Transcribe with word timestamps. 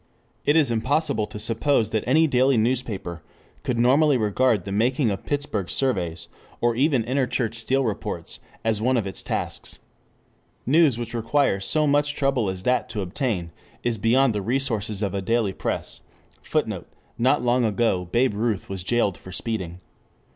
It 0.47 0.55
is 0.55 0.71
impossible 0.71 1.27
to 1.27 1.37
suppose 1.37 1.91
that 1.91 2.03
any 2.07 2.25
daily 2.25 2.57
newspaper 2.57 3.21
could 3.61 3.77
normally 3.77 4.17
regard 4.17 4.65
the 4.65 4.71
making 4.71 5.11
of 5.11 5.27
Pittsburgh 5.27 5.69
Surveys, 5.69 6.27
or 6.59 6.75
even 6.75 7.03
Interchurch 7.03 7.53
Steel 7.53 7.83
Reports, 7.83 8.39
as 8.65 8.81
one 8.81 8.97
of 8.97 9.05
its 9.05 9.21
tasks. 9.21 9.77
News 10.65 10.97
which 10.97 11.13
requires 11.13 11.67
so 11.67 11.85
much 11.85 12.15
trouble 12.15 12.49
as 12.49 12.63
that 12.63 12.89
to 12.89 13.01
obtain 13.01 13.51
is 13.83 13.99
beyond 13.99 14.33
the 14.33 14.41
resources 14.41 15.03
of 15.03 15.13
a 15.13 15.21
daily 15.21 15.53
press. 15.53 16.01
[Footnote: 16.41 16.87
Not 17.19 17.43
long 17.43 17.63
ago 17.63 18.05
Babe 18.11 18.33
Ruth 18.33 18.69
was 18.69 18.83
jailed 18.83 19.19
for 19.19 19.31
speeding. 19.31 19.81